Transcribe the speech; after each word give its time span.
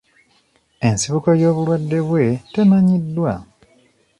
Ensibuko 0.87 1.29
y'obulwadde 1.41 1.99
bwe 2.09 2.25
temanyiddwa. 2.53 3.33